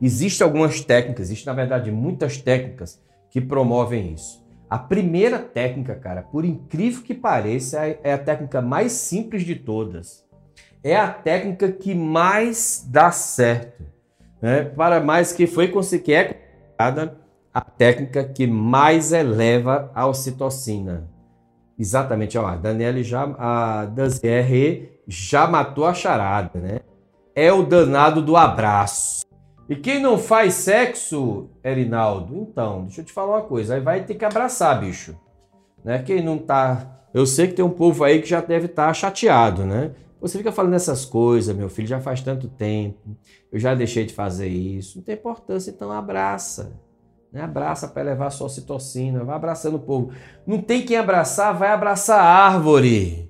Existem 0.00 0.44
algumas 0.44 0.82
técnicas, 0.82 1.26
existem 1.26 1.46
na 1.46 1.52
verdade 1.52 1.90
muitas 1.90 2.36
técnicas 2.36 3.02
que 3.28 3.40
promovem 3.40 4.12
isso. 4.12 4.40
A 4.68 4.78
primeira 4.78 5.40
técnica, 5.40 5.96
cara, 5.96 6.22
por 6.22 6.44
incrível 6.44 7.02
que 7.02 7.12
pareça, 7.12 7.84
é, 7.84 7.98
é 8.04 8.12
a 8.12 8.18
técnica 8.18 8.62
mais 8.62 8.92
simples 8.92 9.42
de 9.42 9.56
todas. 9.56 10.24
É 10.80 10.94
a 10.94 11.08
técnica 11.12 11.72
que 11.72 11.92
mais 11.92 12.86
dá 12.88 13.10
certo. 13.10 13.82
Né? 14.40 14.62
Para 14.62 15.00
mais 15.00 15.32
que 15.32 15.44
foi 15.48 15.66
que 15.66 15.72
é 15.72 15.74
considerada 15.74 17.18
a 17.52 17.60
técnica 17.60 18.22
que 18.22 18.46
mais 18.46 19.10
eleva 19.10 19.90
a 19.92 20.06
ocitocina. 20.06 21.10
Exatamente, 21.76 22.38
ó, 22.38 22.46
a 22.46 22.54
Daniele 22.54 23.02
já, 23.02 23.24
a 23.36 23.86
Danzier 23.86 24.89
já 25.06 25.46
matou 25.46 25.86
a 25.86 25.94
charada, 25.94 26.58
né? 26.58 26.80
É 27.34 27.52
o 27.52 27.62
danado 27.62 28.20
do 28.20 28.36
abraço. 28.36 29.24
E 29.68 29.76
quem 29.76 30.02
não 30.02 30.18
faz 30.18 30.54
sexo, 30.54 31.48
Erinaldo? 31.62 32.36
Então, 32.36 32.86
deixa 32.86 33.02
eu 33.02 33.04
te 33.04 33.12
falar 33.12 33.36
uma 33.36 33.42
coisa, 33.42 33.74
aí 33.74 33.80
vai 33.80 34.04
ter 34.04 34.14
que 34.14 34.24
abraçar, 34.24 34.80
bicho. 34.80 35.16
Né? 35.84 36.02
Quem 36.02 36.22
não 36.22 36.38
tá. 36.38 37.04
Eu 37.14 37.24
sei 37.24 37.46
que 37.46 37.54
tem 37.54 37.64
um 37.64 37.70
povo 37.70 38.02
aí 38.02 38.20
que 38.20 38.28
já 38.28 38.40
deve 38.40 38.66
estar 38.66 38.88
tá 38.88 38.94
chateado, 38.94 39.64
né? 39.64 39.92
Você 40.20 40.36
fica 40.36 40.52
falando 40.52 40.74
essas 40.74 41.04
coisas, 41.04 41.56
meu 41.56 41.68
filho, 41.68 41.88
já 41.88 42.00
faz 42.00 42.20
tanto 42.20 42.46
tempo, 42.46 43.16
eu 43.50 43.58
já 43.58 43.74
deixei 43.74 44.04
de 44.04 44.12
fazer 44.12 44.48
isso. 44.48 44.98
Não 44.98 45.04
tem 45.04 45.14
importância, 45.14 45.70
então 45.70 45.90
abraça. 45.90 46.72
Né? 47.32 47.40
Abraça 47.40 47.88
para 47.88 48.02
elevar 48.02 48.26
a 48.26 48.30
sua 48.30 48.48
ocitocina, 48.48 49.24
vai 49.24 49.36
abraçando 49.36 49.76
o 49.76 49.80
povo. 49.80 50.12
Não 50.46 50.60
tem 50.60 50.84
quem 50.84 50.96
abraçar, 50.96 51.56
vai 51.56 51.70
abraçar 51.70 52.20
a 52.20 52.24
árvore. 52.24 53.29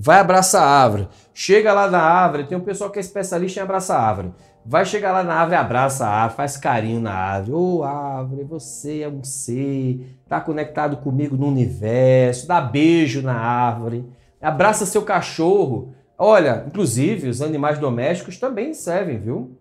Vai 0.00 0.20
abraçar 0.20 0.62
a 0.62 0.84
árvore. 0.84 1.08
Chega 1.34 1.72
lá 1.72 1.90
na 1.90 2.00
árvore, 2.00 2.44
tem 2.44 2.56
um 2.56 2.60
pessoal 2.60 2.88
que 2.88 3.00
é 3.00 3.00
especialista 3.00 3.58
em 3.58 3.62
abraçar 3.64 3.98
a 3.98 4.04
árvore. 4.04 4.32
Vai 4.64 4.84
chegar 4.84 5.10
lá 5.10 5.24
na 5.24 5.34
árvore, 5.34 5.56
abraça 5.56 6.06
a 6.06 6.08
árvore, 6.08 6.36
faz 6.36 6.56
carinho 6.56 7.00
na 7.00 7.12
árvore. 7.12 7.52
Ô 7.52 7.78
oh, 7.78 7.82
árvore, 7.82 8.44
você 8.44 9.00
é 9.00 9.08
um 9.08 9.24
ser, 9.24 10.16
está 10.22 10.40
conectado 10.40 10.98
comigo 10.98 11.36
no 11.36 11.48
universo. 11.48 12.46
Dá 12.46 12.60
beijo 12.60 13.22
na 13.22 13.34
árvore. 13.34 14.08
Abraça 14.40 14.86
seu 14.86 15.02
cachorro. 15.02 15.92
Olha, 16.16 16.62
inclusive 16.68 17.28
os 17.28 17.42
animais 17.42 17.80
domésticos 17.80 18.38
também 18.38 18.74
servem, 18.74 19.18
viu? 19.18 19.58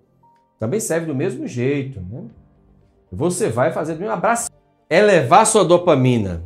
Também 0.60 0.80
servem 0.80 1.08
do 1.08 1.16
mesmo 1.16 1.48
jeito, 1.48 2.00
né? 2.00 2.26
Você 3.12 3.50
vai 3.50 3.72
fazer 3.72 4.00
um 4.04 4.12
abraço, 4.12 4.52
elevar 4.88 5.48
sua 5.48 5.66
dopamina. 5.66 6.44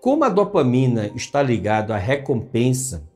Como 0.00 0.24
a 0.24 0.28
dopamina 0.28 1.08
está 1.14 1.42
ligada 1.42 1.94
à 1.94 1.98
recompensa, 1.98 3.08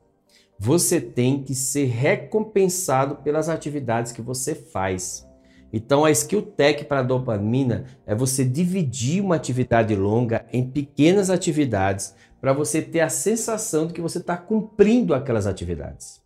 você 0.59 0.99
tem 0.99 1.41
que 1.43 1.55
ser 1.55 1.85
recompensado 1.85 3.15
pelas 3.17 3.49
atividades 3.49 4.11
que 4.11 4.21
você 4.21 4.53
faz. 4.53 5.27
Então, 5.71 6.05
a 6.05 6.11
skill 6.11 6.41
tech 6.41 6.85
para 6.85 6.99
a 6.99 7.03
dopamina 7.03 7.85
é 8.05 8.13
você 8.13 8.45
dividir 8.45 9.23
uma 9.23 9.35
atividade 9.35 9.95
longa 9.95 10.45
em 10.53 10.69
pequenas 10.69 11.29
atividades 11.29 12.13
para 12.39 12.53
você 12.53 12.81
ter 12.81 12.99
a 12.99 13.09
sensação 13.09 13.87
de 13.87 13.93
que 13.93 14.01
você 14.01 14.19
está 14.19 14.37
cumprindo 14.37 15.15
aquelas 15.15 15.47
atividades. 15.47 16.21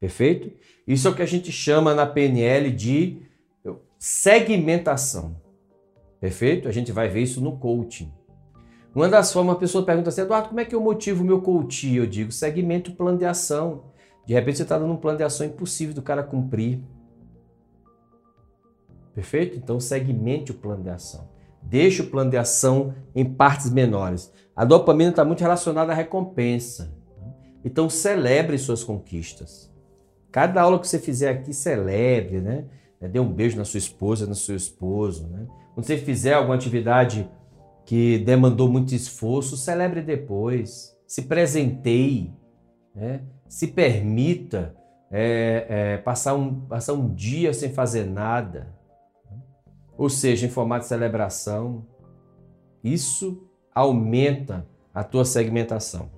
Perfeito? 0.00 0.50
Isso 0.86 1.06
é 1.06 1.10
o 1.10 1.14
que 1.14 1.22
a 1.22 1.26
gente 1.26 1.52
chama 1.52 1.94
na 1.94 2.06
PNL 2.06 2.70
de 2.70 3.22
segmentação. 3.98 5.40
Perfeito? 6.20 6.66
A 6.66 6.72
gente 6.72 6.90
vai 6.90 7.08
ver 7.08 7.22
isso 7.22 7.40
no 7.40 7.56
coaching. 7.58 8.10
Uma 8.94 9.08
das 9.08 9.32
formas, 9.32 9.56
a 9.56 9.58
pessoa 9.58 9.84
pergunta 9.84 10.08
assim, 10.08 10.20
Eduardo, 10.20 10.48
como 10.48 10.60
é 10.60 10.64
que 10.64 10.74
eu 10.74 10.80
motivo 10.80 11.22
o 11.22 11.26
meu 11.26 11.42
coaching? 11.42 11.94
Eu 11.94 12.06
digo, 12.06 12.30
segmento 12.30 12.92
o 12.92 12.94
plano 12.94 13.18
de 13.18 13.24
ação. 13.24 13.86
De 14.24 14.32
repente 14.32 14.58
você 14.58 14.62
está 14.62 14.78
dando 14.78 14.92
um 14.92 14.96
plano 14.96 15.18
de 15.18 15.24
ação 15.24 15.46
impossível 15.46 15.94
do 15.94 16.02
cara 16.02 16.22
cumprir. 16.22 16.80
Perfeito? 19.14 19.56
Então 19.56 19.80
segmente 19.80 20.52
o 20.52 20.54
plano 20.54 20.82
de 20.82 20.90
ação. 20.90 21.28
Deixe 21.60 22.02
o 22.02 22.10
plano 22.10 22.30
de 22.30 22.36
ação 22.36 22.94
em 23.14 23.24
partes 23.24 23.70
menores. 23.70 24.32
A 24.54 24.64
dopamina 24.64 25.10
está 25.10 25.24
muito 25.24 25.40
relacionada 25.40 25.92
à 25.92 25.94
recompensa. 25.94 26.94
Então 27.64 27.90
celebre 27.90 28.56
suas 28.58 28.84
conquistas. 28.84 29.72
Cada 30.30 30.62
aula 30.62 30.78
que 30.78 30.86
você 30.86 30.98
fizer 30.98 31.30
aqui, 31.30 31.52
celebre, 31.52 32.40
né? 32.40 32.66
Né? 33.04 33.08
Dê 33.08 33.20
um 33.20 33.30
beijo 33.30 33.56
na 33.56 33.64
sua 33.64 33.78
esposa, 33.78 34.26
no 34.26 34.34
seu 34.34 34.56
esposo. 34.56 35.28
Né? 35.28 35.46
Quando 35.74 35.86
você 35.86 35.98
fizer 35.98 36.34
alguma 36.34 36.54
atividade 36.54 37.28
que 37.84 38.18
demandou 38.18 38.68
muito 38.68 38.94
esforço, 38.94 39.56
celebre 39.56 40.00
depois. 40.00 40.96
Se 41.06 41.22
presenteie. 41.22 42.32
Né? 42.94 43.22
Se 43.48 43.68
permita 43.68 44.74
é, 45.10 45.66
é, 45.68 45.96
passar, 45.98 46.34
um, 46.34 46.60
passar 46.60 46.94
um 46.94 47.14
dia 47.14 47.52
sem 47.52 47.72
fazer 47.72 48.04
nada. 48.04 48.74
Ou 49.96 50.08
seja, 50.08 50.46
em 50.46 50.50
formato 50.50 50.82
de 50.82 50.88
celebração. 50.88 51.86
Isso 52.82 53.48
aumenta 53.74 54.66
a 54.92 55.02
tua 55.04 55.24
segmentação. 55.24 56.10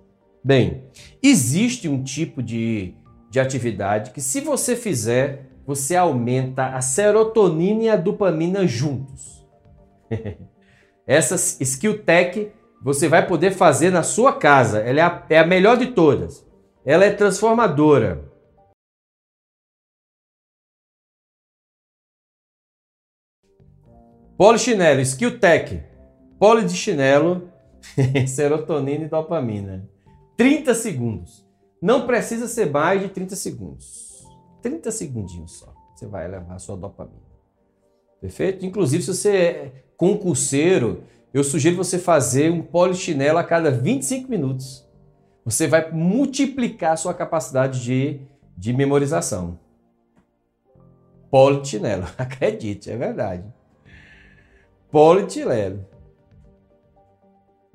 Bem, 0.42 0.84
existe 1.22 1.88
um 1.88 2.02
tipo 2.02 2.42
de, 2.42 2.94
de 3.30 3.40
atividade 3.40 4.12
que, 4.12 4.20
se 4.20 4.40
você 4.40 4.76
fizer, 4.76 5.50
você 5.66 5.96
aumenta 5.96 6.68
a 6.68 6.80
serotonina 6.80 7.82
e 7.82 7.88
a 7.88 7.96
dopamina 7.96 8.66
juntos. 8.66 9.44
Essa 11.06 11.36
skill 11.62 12.02
tech 12.02 12.52
você 12.82 13.08
vai 13.08 13.26
poder 13.26 13.52
fazer 13.52 13.90
na 13.90 14.02
sua 14.02 14.32
casa. 14.32 14.80
Ela 14.80 15.00
é 15.00 15.02
a, 15.02 15.26
é 15.30 15.38
a 15.38 15.46
melhor 15.46 15.76
de 15.76 15.92
todas. 15.92 16.44
Ela 16.84 17.04
é 17.04 17.12
transformadora. 17.12 18.24
Polichinelo, 24.36 25.00
skill 25.00 25.38
tech. 25.38 25.82
Poli 26.38 26.66
de 26.66 26.74
chinelo, 26.74 27.50
serotonina 28.28 29.04
e 29.04 29.08
dopamina. 29.08 29.88
30 30.36 30.74
segundos. 30.74 31.46
Não 31.80 32.06
precisa 32.06 32.46
ser 32.46 32.70
mais 32.70 33.00
de 33.00 33.08
30 33.08 33.34
segundos. 33.36 34.26
30 34.60 34.90
segundinhos 34.90 35.52
só. 35.52 35.72
Você 35.94 36.06
vai 36.06 36.28
levar 36.28 36.56
a 36.56 36.58
sua 36.58 36.76
dopamina. 36.76 37.25
Perfeito? 38.26 38.66
Inclusive, 38.66 39.04
se 39.04 39.14
você 39.14 39.36
é 39.36 39.72
concurseiro, 39.96 41.04
eu 41.32 41.44
sugiro 41.44 41.76
você 41.76 41.96
fazer 41.96 42.50
um 42.50 42.60
polichinelo 42.60 43.38
a 43.38 43.44
cada 43.44 43.70
25 43.70 44.28
minutos. 44.28 44.84
Você 45.44 45.68
vai 45.68 45.92
multiplicar 45.92 46.94
a 46.94 46.96
sua 46.96 47.14
capacidade 47.14 47.84
de, 47.84 48.20
de 48.58 48.72
memorização. 48.72 49.60
Polichinelo, 51.30 52.04
acredite, 52.18 52.90
é 52.90 52.96
verdade. 52.96 53.44
Polichinelo. 54.90 55.86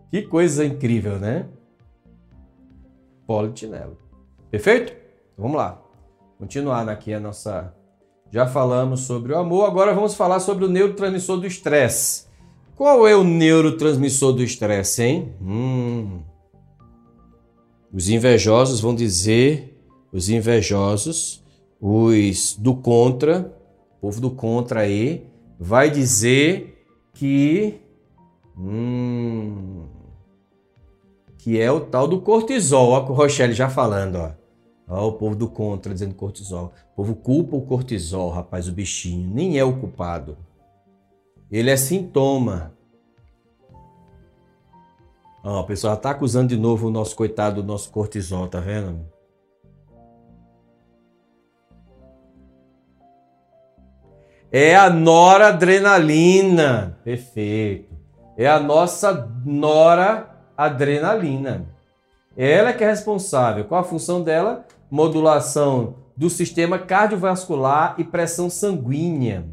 Que 0.10 0.24
coisa 0.24 0.66
incrível, 0.66 1.18
né? 1.18 1.48
Polichinelo. 3.26 3.98
Perfeito? 4.50 4.94
Vamos 5.38 5.56
lá 5.56 5.82
continuar 6.38 6.90
aqui 6.90 7.14
a 7.14 7.22
nossa. 7.22 7.74
Já 8.32 8.48
falamos 8.48 9.02
sobre 9.02 9.34
o 9.34 9.38
amor, 9.38 9.66
agora 9.66 9.94
vamos 9.94 10.16
falar 10.16 10.40
sobre 10.40 10.64
o 10.64 10.70
neurotransmissor 10.70 11.38
do 11.38 11.46
estresse. 11.46 12.26
Qual 12.78 13.06
é 13.06 13.14
o 13.14 13.26
neurotransmissor 13.26 14.32
do 14.32 14.42
estresse, 14.42 15.04
hein? 15.04 15.36
Hum. 15.42 16.22
Os 17.94 18.08
invejosos 18.08 18.80
vão 18.80 18.96
dizer, 18.96 19.78
os 20.14 20.30
invejosos, 20.30 21.44
os 21.80 22.56
do 22.58 22.74
contra, 22.74 23.54
o 23.98 24.02
povo 24.02 24.22
do 24.22 24.32
contra 24.32 24.80
aí, 24.80 25.28
vai 25.60 25.92
dizer 25.92 26.86
que. 27.14 27.82
Hum, 28.58 29.88
que 31.38 31.60
é 31.60 31.70
o 31.70 31.82
tal 31.82 32.08
do 32.08 32.22
cortisol. 32.22 32.92
Olha 32.92 33.06
o 33.06 33.14
Rochelle 33.14 33.54
já 33.54 33.68
falando, 33.68 34.16
ó. 34.16 34.41
Ó, 34.92 35.08
o 35.08 35.14
povo 35.14 35.36
do 35.38 35.48
contra 35.48 35.94
dizendo 35.94 36.14
cortisol. 36.14 36.74
O 36.92 36.96
povo 36.98 37.16
culpa 37.16 37.56
o 37.56 37.62
cortisol, 37.62 38.30
rapaz, 38.30 38.68
o 38.68 38.74
bichinho. 38.74 39.34
Nem 39.34 39.58
é 39.58 39.64
o 39.64 39.80
culpado. 39.80 40.38
Ele 41.50 41.70
é 41.70 41.78
sintoma. 41.78 42.74
Ó, 45.44 45.62
o 45.62 45.64
pessoal 45.64 45.96
tá 45.96 46.12
acusando 46.12 46.50
de 46.50 46.58
novo 46.58 46.88
o 46.88 46.92
nosso 46.92 47.16
coitado 47.16 47.62
do 47.62 47.68
nosso 47.68 47.90
cortisol, 47.90 48.50
tá 48.50 48.60
vendo? 48.60 49.00
É 54.52 54.76
a 54.76 54.90
noradrenalina. 54.90 57.00
Perfeito. 57.06 57.96
É 58.38 58.46
a 58.46 58.60
nossa 58.60 59.32
noradrenalina. 59.46 61.66
Ela 62.36 62.74
que 62.74 62.84
é 62.84 62.88
responsável. 62.88 63.64
Qual 63.64 63.80
a 63.80 63.86
função 63.86 64.22
dela? 64.22 64.66
Modulação 64.92 65.96
do 66.16 66.30
sistema 66.30 66.78
cardiovascular 66.78 67.96
e 67.98 68.04
pressão 68.04 68.50
sanguínea. 68.50 69.46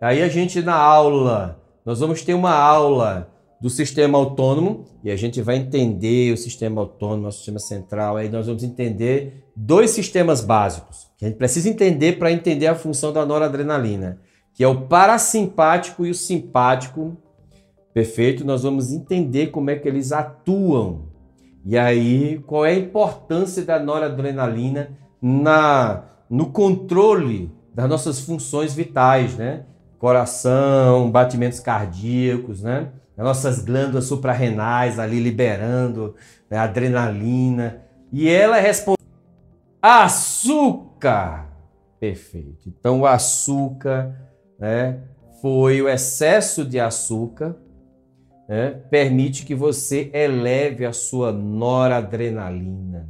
Aí 0.00 0.22
a 0.22 0.28
gente 0.28 0.62
na 0.62 0.76
aula, 0.76 1.60
nós 1.84 2.00
vamos 2.00 2.22
ter 2.22 2.32
uma 2.32 2.54
aula 2.54 3.28
do 3.60 3.68
sistema 3.68 4.16
autônomo 4.16 4.84
e 5.04 5.10
a 5.10 5.16
gente 5.16 5.42
vai 5.42 5.56
entender 5.56 6.32
o 6.32 6.36
sistema 6.36 6.80
autônomo, 6.80 7.28
o 7.28 7.32
sistema 7.32 7.58
central. 7.58 8.16
Aí 8.16 8.30
nós 8.30 8.46
vamos 8.46 8.62
entender 8.62 9.44
dois 9.54 9.90
sistemas 9.90 10.40
básicos 10.40 11.10
que 11.18 11.26
a 11.26 11.28
gente 11.28 11.36
precisa 11.36 11.68
entender 11.68 12.18
para 12.18 12.32
entender 12.32 12.66
a 12.66 12.74
função 12.74 13.12
da 13.12 13.26
noradrenalina, 13.26 14.18
que 14.54 14.64
é 14.64 14.68
o 14.68 14.86
parasimpático 14.86 16.06
e 16.06 16.10
o 16.10 16.14
simpático. 16.14 17.18
Perfeito? 17.92 18.42
Nós 18.42 18.62
vamos 18.62 18.90
entender 18.90 19.48
como 19.48 19.68
é 19.68 19.76
que 19.76 19.86
eles 19.86 20.12
atuam. 20.12 21.10
E 21.64 21.76
aí, 21.76 22.38
qual 22.46 22.64
é 22.64 22.70
a 22.70 22.78
importância 22.78 23.64
da 23.64 23.78
noradrenalina 23.78 24.90
na 25.20 26.04
no 26.28 26.46
controle 26.46 27.52
das 27.74 27.88
nossas 27.88 28.20
funções 28.20 28.72
vitais, 28.72 29.36
né? 29.36 29.64
Coração, 29.98 31.10
batimentos 31.10 31.60
cardíacos, 31.60 32.62
né? 32.62 32.90
As 33.16 33.24
nossas 33.24 33.64
glândulas 33.64 34.04
suprarrenais 34.06 34.98
ali 34.98 35.20
liberando 35.20 36.14
né? 36.48 36.56
adrenalina. 36.56 37.82
E 38.12 38.28
ela 38.28 38.58
é. 38.58 38.70
Açúcar! 39.82 41.48
Perfeito. 41.98 42.68
Então, 42.68 43.00
o 43.00 43.06
açúcar 43.06 44.14
né, 44.58 45.00
foi 45.42 45.82
o 45.82 45.88
excesso 45.88 46.64
de 46.64 46.80
açúcar 46.80 47.56
né, 48.50 48.70
permite 48.90 49.46
que 49.46 49.54
você 49.54 50.10
eleve 50.12 50.84
a 50.84 50.92
sua 50.92 51.30
noradrenalina. 51.30 53.08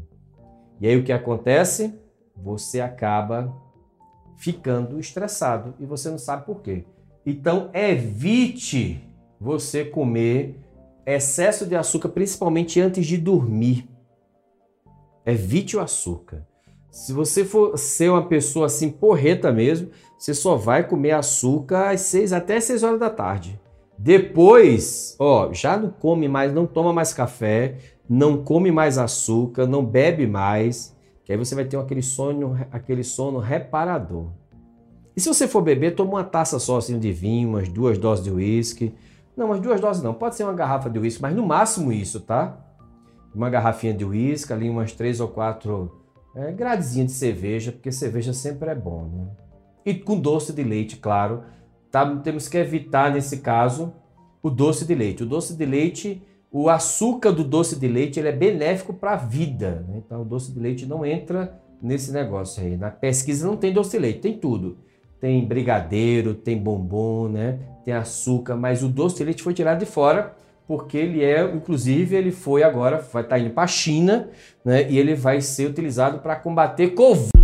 E 0.78 0.86
aí 0.86 0.98
o 0.98 1.02
que 1.02 1.12
acontece? 1.12 1.98
Você 2.36 2.78
acaba 2.78 3.50
ficando 4.36 5.00
estressado 5.00 5.74
e 5.80 5.86
você 5.86 6.10
não 6.10 6.18
sabe 6.18 6.44
por 6.44 6.60
quê. 6.60 6.84
Então 7.24 7.70
evite 7.72 9.02
você 9.40 9.82
comer 9.82 10.60
excesso 11.06 11.64
de 11.64 11.74
açúcar, 11.74 12.10
principalmente 12.10 12.78
antes 12.78 13.06
de 13.06 13.16
dormir. 13.16 13.88
Evite 15.24 15.74
o 15.74 15.80
açúcar. 15.80 16.46
Se 16.90 17.14
você 17.14 17.46
for 17.46 17.78
ser 17.78 18.10
uma 18.10 18.26
pessoa 18.26 18.66
assim 18.66 18.90
porreta 18.90 19.50
mesmo, 19.50 19.90
você 20.18 20.34
só 20.34 20.54
vai 20.56 20.86
comer 20.86 21.12
açúcar 21.12 21.92
às 21.92 22.02
seis 22.02 22.30
até 22.30 22.60
6 22.60 22.82
horas 22.82 23.00
da 23.00 23.08
tarde. 23.08 23.59
Depois, 24.02 25.14
ó, 25.18 25.52
já 25.52 25.76
não 25.76 25.90
come 25.90 26.26
mais, 26.26 26.54
não 26.54 26.66
toma 26.66 26.90
mais 26.90 27.12
café, 27.12 27.76
não 28.08 28.42
come 28.42 28.72
mais 28.72 28.96
açúcar, 28.96 29.66
não 29.66 29.84
bebe 29.84 30.26
mais, 30.26 30.96
que 31.22 31.30
aí 31.30 31.36
você 31.36 31.54
vai 31.54 31.66
ter 31.66 31.76
aquele 31.76 32.00
sono, 32.00 32.58
aquele 32.72 33.04
sono 33.04 33.38
reparador. 33.38 34.28
E 35.14 35.20
se 35.20 35.28
você 35.28 35.46
for 35.46 35.60
beber, 35.60 35.94
toma 35.94 36.12
uma 36.12 36.24
taça 36.24 36.58
só 36.58 36.78
assim 36.78 36.98
de 36.98 37.12
vinho, 37.12 37.50
umas 37.50 37.68
duas 37.68 37.98
doses 37.98 38.24
de 38.24 38.30
uísque. 38.30 38.94
Não, 39.36 39.44
umas 39.44 39.60
duas 39.60 39.78
doses 39.78 40.02
não, 40.02 40.14
pode 40.14 40.34
ser 40.34 40.44
uma 40.44 40.54
garrafa 40.54 40.88
de 40.88 40.98
uísque, 40.98 41.20
mas 41.20 41.36
no 41.36 41.46
máximo 41.46 41.92
isso, 41.92 42.20
tá? 42.20 42.58
Uma 43.34 43.50
garrafinha 43.50 43.92
de 43.92 44.06
uísque, 44.06 44.50
ali 44.50 44.70
umas 44.70 44.94
três 44.94 45.20
ou 45.20 45.28
quatro 45.28 46.00
é, 46.34 46.50
gradezinhas 46.52 47.12
de 47.12 47.18
cerveja, 47.18 47.70
porque 47.70 47.92
cerveja 47.92 48.32
sempre 48.32 48.70
é 48.70 48.74
bom, 48.74 49.10
né? 49.12 49.26
E 49.84 49.92
com 49.92 50.18
doce 50.18 50.54
de 50.54 50.64
leite, 50.64 50.96
claro. 50.96 51.42
Tá? 51.90 52.06
Temos 52.16 52.48
que 52.48 52.56
evitar, 52.56 53.12
nesse 53.12 53.38
caso, 53.38 53.92
o 54.42 54.50
doce 54.50 54.84
de 54.84 54.94
leite. 54.94 55.22
O 55.22 55.26
doce 55.26 55.54
de 55.54 55.66
leite, 55.66 56.22
o 56.50 56.68
açúcar 56.68 57.32
do 57.32 57.44
doce 57.44 57.78
de 57.78 57.88
leite, 57.88 58.18
ele 58.18 58.28
é 58.28 58.32
benéfico 58.32 58.92
para 58.92 59.12
a 59.12 59.16
vida. 59.16 59.84
Né? 59.88 60.02
Então, 60.04 60.22
o 60.22 60.24
doce 60.24 60.52
de 60.52 60.60
leite 60.60 60.86
não 60.86 61.04
entra 61.04 61.60
nesse 61.82 62.12
negócio 62.12 62.62
aí. 62.62 62.76
Na 62.76 62.90
pesquisa 62.90 63.46
não 63.46 63.56
tem 63.56 63.72
doce 63.72 63.92
de 63.92 63.98
leite, 63.98 64.20
tem 64.20 64.36
tudo. 64.36 64.78
Tem 65.20 65.44
brigadeiro, 65.44 66.34
tem 66.34 66.56
bombom, 66.56 67.28
né? 67.28 67.58
tem 67.84 67.92
açúcar, 67.94 68.56
mas 68.56 68.82
o 68.82 68.88
doce 68.88 69.16
de 69.16 69.24
leite 69.24 69.42
foi 69.42 69.52
tirado 69.52 69.80
de 69.80 69.86
fora 69.86 70.34
porque 70.70 70.96
ele 70.96 71.24
é, 71.24 71.42
inclusive, 71.52 72.14
ele 72.14 72.30
foi 72.30 72.62
agora, 72.62 72.98
vai 72.98 73.24
estar 73.24 73.34
tá 73.34 73.38
indo 73.40 73.50
para 73.50 73.64
a 73.64 73.66
China, 73.66 74.28
né? 74.64 74.88
E 74.88 75.00
ele 75.00 75.16
vai 75.16 75.40
ser 75.40 75.66
utilizado 75.66 76.20
para 76.20 76.36
combater 76.36 76.94
Covid. 76.94 77.39